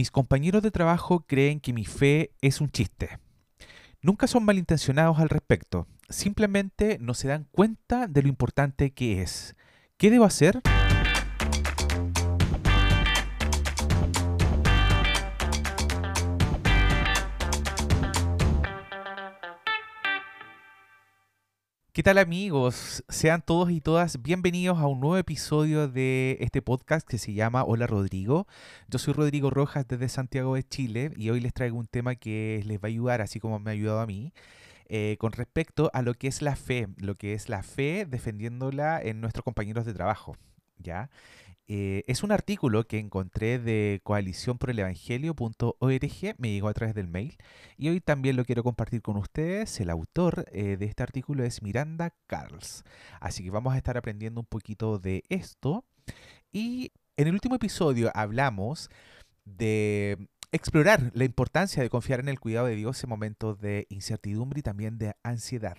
[0.00, 3.18] Mis compañeros de trabajo creen que mi fe es un chiste.
[4.00, 9.56] Nunca son malintencionados al respecto, simplemente no se dan cuenta de lo importante que es.
[9.98, 10.62] ¿Qué debo hacer?
[22.00, 23.04] ¿Qué tal amigos?
[23.10, 27.62] Sean todos y todas bienvenidos a un nuevo episodio de este podcast que se llama
[27.62, 28.46] Hola Rodrigo.
[28.88, 32.62] Yo soy Rodrigo Rojas desde Santiago de Chile y hoy les traigo un tema que
[32.64, 34.32] les va a ayudar, así como me ha ayudado a mí,
[34.88, 38.98] eh, con respecto a lo que es la fe, lo que es la fe defendiéndola
[39.02, 40.38] en nuestros compañeros de trabajo.
[40.78, 41.10] ¿Ya?
[41.72, 47.36] Eh, es un artículo que encontré de coaliciónporelevangelio.org, me llegó a través del mail,
[47.76, 49.78] y hoy también lo quiero compartir con ustedes.
[49.78, 52.82] El autor eh, de este artículo es Miranda Carls.
[53.20, 55.84] Así que vamos a estar aprendiendo un poquito de esto.
[56.50, 58.90] Y en el último episodio hablamos
[59.44, 60.18] de
[60.50, 64.62] explorar la importancia de confiar en el cuidado de Dios en momentos de incertidumbre y
[64.62, 65.76] también de ansiedad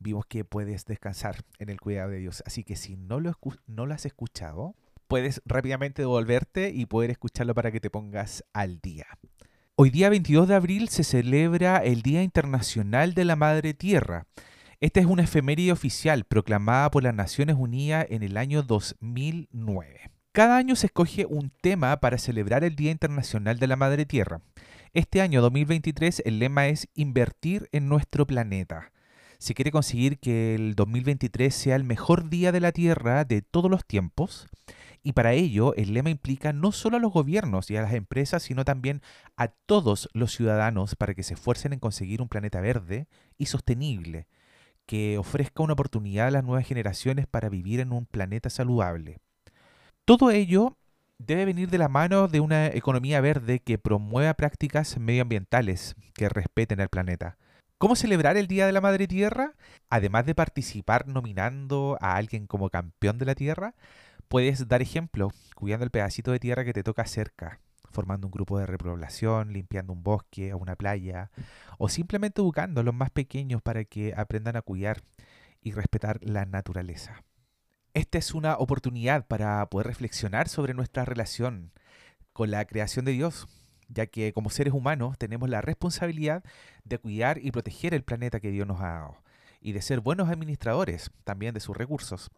[0.00, 2.42] vimos que puedes descansar en el cuidado de Dios.
[2.46, 4.74] Así que si no lo, no lo has escuchado,
[5.06, 9.06] puedes rápidamente devolverte y poder escucharlo para que te pongas al día.
[9.76, 14.26] Hoy día 22 de abril se celebra el Día Internacional de la Madre Tierra.
[14.80, 20.10] Esta es una efeméride oficial proclamada por las Naciones Unidas en el año 2009.
[20.30, 24.42] Cada año se escoge un tema para celebrar el Día Internacional de la Madre Tierra.
[24.92, 28.92] Este año 2023 el lema es Invertir en nuestro planeta.
[29.38, 33.70] Se quiere conseguir que el 2023 sea el mejor día de la Tierra de todos
[33.70, 34.46] los tiempos
[35.06, 38.42] y para ello, el lema implica no solo a los gobiernos y a las empresas,
[38.42, 39.02] sino también
[39.36, 44.26] a todos los ciudadanos para que se esfuercen en conseguir un planeta verde y sostenible,
[44.86, 49.18] que ofrezca una oportunidad a las nuevas generaciones para vivir en un planeta saludable.
[50.06, 50.78] Todo ello
[51.18, 56.80] debe venir de la mano de una economía verde que promueva prácticas medioambientales que respeten
[56.80, 57.36] el planeta.
[57.76, 59.52] ¿Cómo celebrar el Día de la Madre Tierra?
[59.90, 63.74] Además de participar nominando a alguien como campeón de la Tierra,
[64.28, 68.58] Puedes dar ejemplo cuidando el pedacito de tierra que te toca cerca, formando un grupo
[68.58, 71.30] de repoblación, limpiando un bosque o una playa,
[71.78, 75.02] o simplemente educando a los más pequeños para que aprendan a cuidar
[75.62, 77.22] y respetar la naturaleza.
[77.94, 81.70] Esta es una oportunidad para poder reflexionar sobre nuestra relación
[82.32, 83.46] con la creación de Dios,
[83.88, 86.42] ya que como seres humanos tenemos la responsabilidad
[86.82, 89.16] de cuidar y proteger el planeta que Dios nos ha dado,
[89.60, 92.30] y de ser buenos administradores también de sus recursos.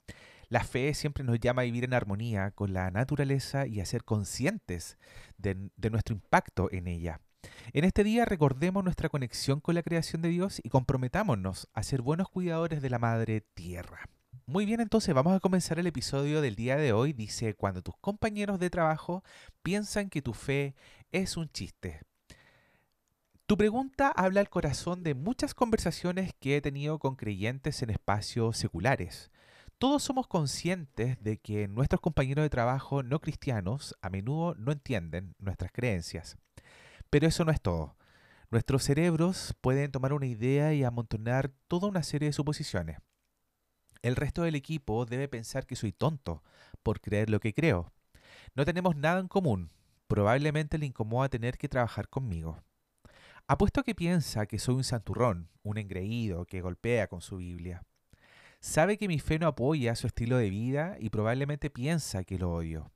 [0.48, 4.04] La fe siempre nos llama a vivir en armonía con la naturaleza y a ser
[4.04, 4.96] conscientes
[5.38, 5.56] de,
[5.90, 7.20] nuestro impacto en ella.
[7.72, 12.00] En este día recordemos nuestra conexión con la creación de Dios y comprometámonos a ser
[12.00, 14.08] buenos cuidadores de la Madre Tierra.
[14.46, 17.12] Muy bien, entonces vamos a comenzar el episodio del día de hoy.
[17.12, 19.24] Dice, cuando tus compañeros de trabajo
[19.62, 20.76] piensan que tu fe
[21.10, 22.02] es un chiste.
[23.46, 28.56] Tu pregunta habla al corazón de muchas conversaciones que he tenido con creyentes en espacios
[28.56, 29.30] seculares.
[29.78, 35.34] Todos somos conscientes de que nuestros compañeros de trabajo no cristianos a menudo no entienden
[35.38, 36.38] nuestras creencias.
[37.10, 37.94] Pero eso no es todo.
[38.50, 43.00] Nuestros cerebros pueden tomar una idea y amontonar toda una serie de suposiciones.
[44.00, 46.42] El resto del equipo debe pensar que soy tonto
[46.82, 47.92] por creer lo que creo.
[48.54, 49.70] No tenemos nada en común.
[50.06, 52.62] Probablemente le incomoda tener que trabajar conmigo.
[53.46, 57.82] Apuesto que piensa que soy un santurrón, un engreído que golpea con su Biblia.
[58.66, 62.52] Sabe que mi fe no apoya su estilo de vida y probablemente piensa que lo
[62.52, 62.90] odio.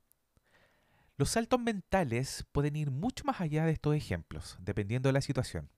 [1.15, 5.71] Los saltos mentales pueden ir mucho más allá de estos ejemplos, dependiendo de la situación.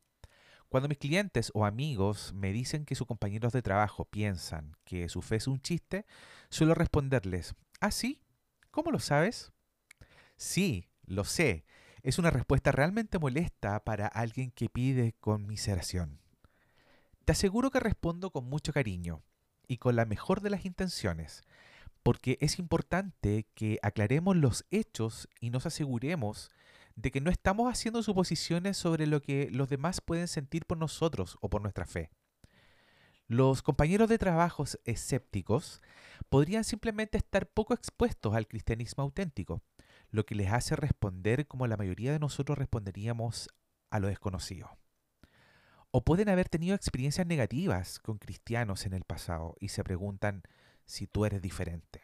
[0.67, 5.21] Cuando mis clientes o amigos me dicen que sus compañeros de trabajo piensan que su
[5.21, 6.07] fe es un chiste,
[6.49, 8.19] suelo responderles, ¿ah, sí?
[8.71, 9.53] ¿Cómo lo sabes?
[10.37, 11.65] Sí, lo sé.
[12.01, 16.19] Es una respuesta realmente molesta para alguien que pide conmiseración.
[17.25, 19.21] Te aseguro que respondo con mucho cariño,
[19.73, 21.41] y con la mejor de las intenciones,
[22.03, 26.51] porque es importante que aclaremos los hechos y nos aseguremos
[26.95, 31.39] de que no estamos haciendo suposiciones sobre lo que los demás pueden sentir por nosotros
[31.41, 32.11] o por nuestra fe.
[33.27, 35.81] Los compañeros de trabajos escépticos
[36.29, 39.63] podrían simplemente estar poco expuestos al cristianismo auténtico,
[40.11, 43.49] lo que les hace responder como la mayoría de nosotros responderíamos
[43.89, 44.82] a lo desconocido.
[45.95, 50.41] O pueden haber tenido experiencias negativas con cristianos en el pasado y se preguntan
[50.85, 52.01] si tú eres diferente.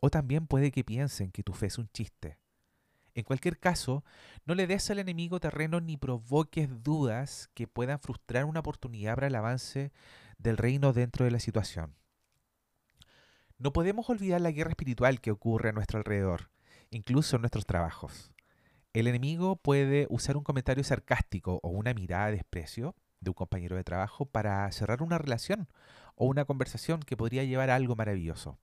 [0.00, 2.40] O también puede que piensen que tu fe es un chiste.
[3.14, 4.04] En cualquier caso,
[4.46, 9.28] no le des al enemigo terreno ni provoques dudas que puedan frustrar una oportunidad para
[9.28, 9.92] el avance
[10.38, 11.94] del reino dentro de la situación.
[13.58, 16.50] No podemos olvidar la guerra espiritual que ocurre a nuestro alrededor,
[16.90, 18.32] incluso en nuestros trabajos.
[18.92, 23.76] El enemigo puede usar un comentario sarcástico o una mirada de desprecio de un compañero
[23.76, 25.68] de trabajo para cerrar una relación
[26.14, 28.58] o una conversación que podría llevar a algo maravilloso.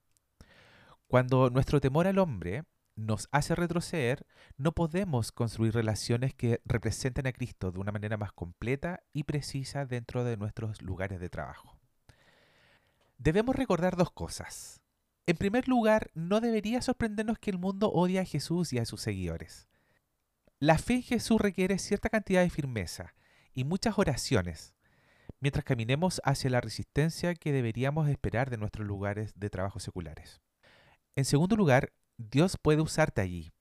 [1.07, 2.63] Cuando nuestro temor al hombre
[2.95, 4.25] nos hace retroceder,
[4.57, 9.85] no podemos construir relaciones que representen a Cristo de una manera más completa y precisa
[9.85, 11.77] dentro de nuestros lugares de trabajo.
[13.17, 14.81] Debemos recordar dos cosas.
[15.27, 19.01] En primer lugar, no debería sorprendernos que el mundo odia a Jesús y a sus
[19.01, 19.67] seguidores.
[20.59, 23.13] La fe en Jesús requiere cierta cantidad de firmeza
[23.53, 24.75] y muchas oraciones,
[25.39, 30.41] mientras caminemos hacia la resistencia que deberíamos esperar de nuestros lugares de trabajo seculares.
[31.15, 33.51] En segundo lugar, Dios puede usarte allí.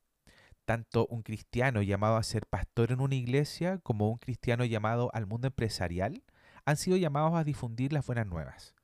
[0.64, 5.26] Tanto un cristiano llamado a ser pastor en una iglesia como un cristiano llamado al
[5.26, 6.22] mundo empresarial
[6.64, 8.74] han sido llamados a difundir las buenas nuevas.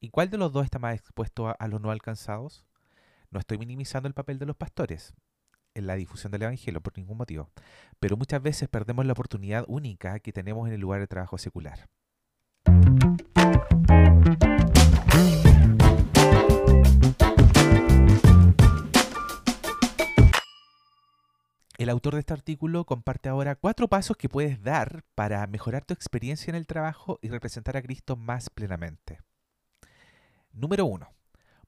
[0.00, 2.66] ¿Y cuál de los dos está más expuesto a, a los no alcanzados?
[3.30, 5.14] No estoy minimizando el papel de los pastores,
[5.74, 7.50] en la difusión del Evangelio por ningún motivo,
[8.00, 11.88] pero muchas veces perdemos la oportunidad única que tenemos en el lugar de trabajo secular.
[21.76, 25.92] El autor de este artículo comparte ahora cuatro pasos que puedes dar para mejorar tu
[25.92, 29.20] experiencia en el trabajo y representar a Cristo más plenamente.
[30.52, 31.12] Número uno,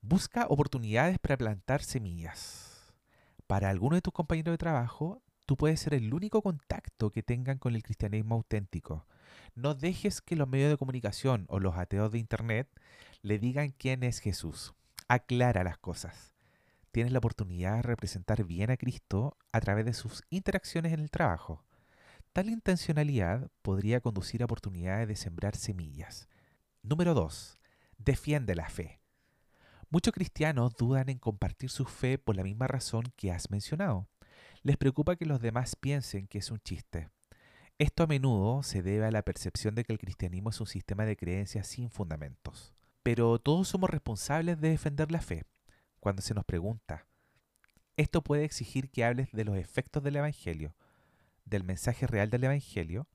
[0.00, 2.75] busca oportunidades para plantar semillas
[3.46, 7.58] para alguno de tus compañeros de trabajo, tú puedes ser el único contacto que tengan
[7.58, 9.06] con el cristianismo auténtico.
[9.54, 12.68] No dejes que los medios de comunicación o los ateos de Internet
[13.22, 14.74] le digan quién es Jesús.
[15.08, 16.34] Aclara las cosas.
[16.90, 21.10] Tienes la oportunidad de representar bien a Cristo a través de sus interacciones en el
[21.10, 21.64] trabajo.
[22.32, 26.28] Tal intencionalidad podría conducir a oportunidades de sembrar semillas.
[26.82, 27.58] Número 2.
[27.98, 29.00] Defiende la fe.
[29.88, 34.08] Muchos cristianos dudan en compartir su fe por la misma razón que has mencionado.
[34.62, 37.08] Les preocupa que los demás piensen que es un chiste.
[37.78, 41.04] Esto a menudo se debe a la percepción de que el cristianismo es un sistema
[41.04, 42.74] de creencias sin fundamentos.
[43.04, 45.44] Pero todos somos responsables de defender la fe.
[46.00, 47.06] Cuando se nos pregunta,
[47.96, 50.74] esto puede exigir que hables de los efectos del Evangelio,
[51.44, 53.06] del mensaje real del Evangelio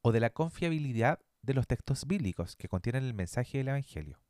[0.00, 4.23] o de la confiabilidad de los textos bíblicos que contienen el mensaje del Evangelio.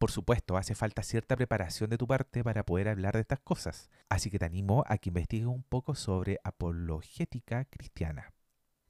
[0.00, 3.90] Por supuesto, hace falta cierta preparación de tu parte para poder hablar de estas cosas,
[4.08, 8.32] así que te animo a que investigues un poco sobre apologética cristiana.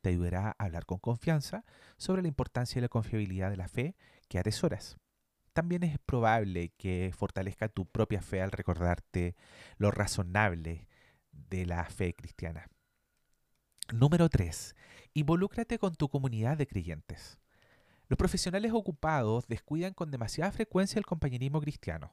[0.03, 1.65] Te ayudará a hablar con confianza
[1.97, 3.97] sobre la importancia y la confiabilidad de la fe
[4.29, 4.99] que atesoras.
[5.53, 9.35] También es probable que fortalezca tu propia fe al recordarte
[9.79, 10.87] lo razonable
[11.33, 12.69] de la fe cristiana.
[13.93, 14.77] Número 3.
[15.15, 17.41] Involúcrate con tu comunidad de creyentes.
[18.11, 22.13] Los profesionales ocupados descuidan con demasiada frecuencia el compañerismo cristiano.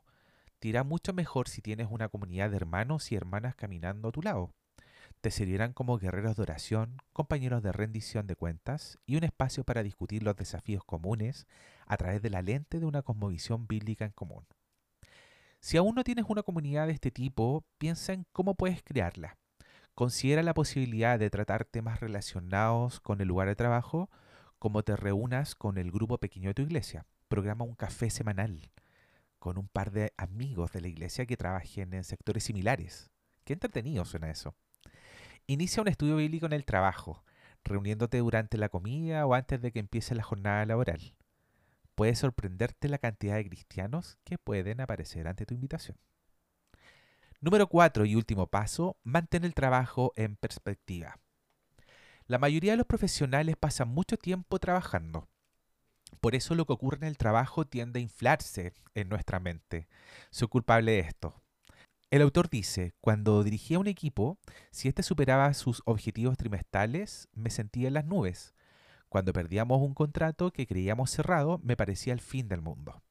[0.60, 4.22] Te irá mucho mejor si tienes una comunidad de hermanos y hermanas caminando a tu
[4.22, 4.54] lado.
[5.22, 9.82] Te servirán como guerreros de oración, compañeros de rendición de cuentas y un espacio para
[9.82, 11.48] discutir los desafíos comunes
[11.88, 14.46] a través de la lente de una cosmovisión bíblica en común.
[15.62, 19.40] Si aún no tienes una comunidad de este tipo, piensa en cómo puedes crearla.
[19.96, 24.12] Considera la posibilidad de tratar temas relacionados con el lugar de trabajo
[24.60, 27.06] como te reúnas con el grupo pequeño de tu iglesia.
[27.28, 28.72] Programa un café semanal
[29.40, 33.12] con un par de amigos de la iglesia que trabajen en sectores similares.
[33.44, 34.56] Qué entretenido suena eso.
[35.46, 37.24] Inicia un estudio bíblico en el trabajo,
[37.64, 41.16] reuniéndote durante la comida o antes de que empiece la jornada laboral.
[41.96, 45.98] Puede sorprenderte la cantidad de cristianos que pueden aparecer ante tu invitación.
[47.40, 51.20] Número 4 y último paso, mantén el trabajo en perspectiva.
[52.28, 55.30] La mayoría de los profesionales pasan mucho tiempo trabajando.
[56.20, 59.88] Por eso lo que ocurre en el trabajo tiende a inflarse en nuestra mente.
[60.30, 61.42] Soy culpable de esto.
[62.12, 64.38] El autor dice, cuando dirigía un equipo,
[64.72, 68.54] si éste superaba sus objetivos trimestrales, me sentía en las nubes.
[69.08, 73.02] Cuando perdíamos un contrato que creíamos cerrado, me parecía el fin del mundo.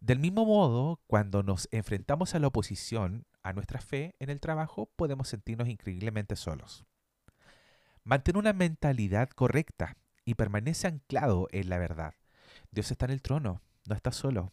[0.00, 4.86] Del mismo modo, cuando nos enfrentamos a la oposición a nuestra fe en el trabajo,
[4.96, 6.86] podemos sentirnos increíblemente solos.
[8.08, 12.14] Mantén una mentalidad correcta y permanece anclado en la verdad.
[12.70, 14.50] Dios está en el trono, no estás solo,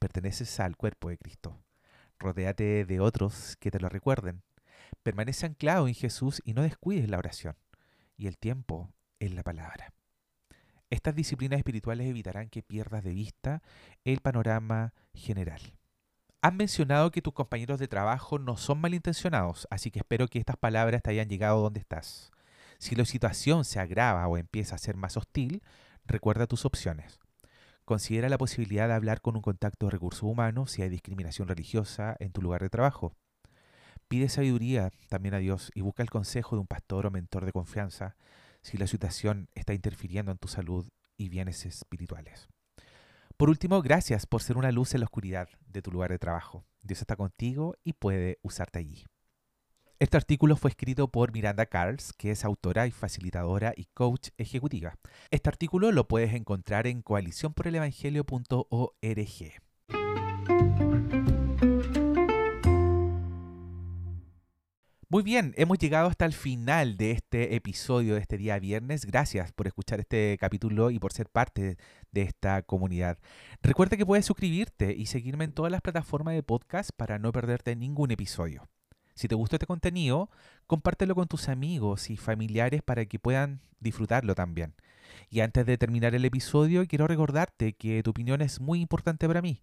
[0.00, 1.56] perteneces al cuerpo de Cristo.
[2.18, 4.42] Rodéate de otros que te lo recuerden.
[5.04, 7.54] Permanece anclado en Jesús y no descuides la oración
[8.16, 9.94] y el tiempo en la palabra.
[10.90, 13.62] Estas disciplinas espirituales evitarán que pierdas de vista
[14.02, 15.60] el panorama general.
[16.42, 20.56] Has mencionado que tus compañeros de trabajo no son malintencionados, así que espero que estas
[20.56, 22.32] palabras te hayan llegado donde estás.
[22.78, 25.62] Si la situación se agrava o empieza a ser más hostil,
[26.04, 27.18] recuerda tus opciones.
[27.84, 32.16] Considera la posibilidad de hablar con un contacto de recursos humanos si hay discriminación religiosa
[32.18, 33.14] en tu lugar de trabajo.
[34.08, 37.52] Pide sabiduría también a Dios y busca el consejo de un pastor o mentor de
[37.52, 38.16] confianza
[38.62, 42.48] si la situación está interfiriendo en tu salud y bienes espirituales.
[43.36, 46.64] Por último, gracias por ser una luz en la oscuridad de tu lugar de trabajo.
[46.82, 49.04] Dios está contigo y puede usarte allí.
[49.98, 54.98] Este artículo fue escrito por Miranda Carls, que es autora y facilitadora y coach ejecutiva.
[55.30, 58.96] Este artículo lo puedes encontrar en coaliciónporelevangelio.org.
[65.08, 69.06] Muy bien, hemos llegado hasta el final de este episodio de este día viernes.
[69.06, 71.78] Gracias por escuchar este capítulo y por ser parte
[72.12, 73.18] de esta comunidad.
[73.62, 77.76] Recuerda que puedes suscribirte y seguirme en todas las plataformas de podcast para no perderte
[77.76, 78.68] ningún episodio.
[79.16, 80.30] Si te gustó este contenido,
[80.66, 84.74] compártelo con tus amigos y familiares para que puedan disfrutarlo también.
[85.30, 89.40] Y antes de terminar el episodio, quiero recordarte que tu opinión es muy importante para
[89.40, 89.62] mí.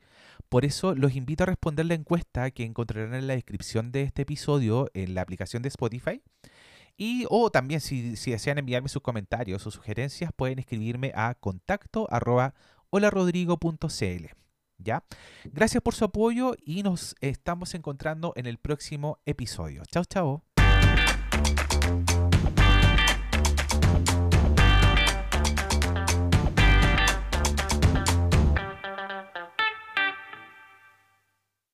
[0.50, 4.24] Por eso los invito a responder la encuesta que encontrarán en la descripción de este
[4.24, 6.22] episodio en la aplicación de Spotify.
[6.98, 12.08] Y o también si, desean enviarme sus comentarios o sugerencias, pueden escribirme a contacto.
[14.77, 15.03] ¿Ya?
[15.46, 19.84] Gracias por su apoyo y nos estamos encontrando en el próximo episodio.
[19.86, 20.44] Chao, chao.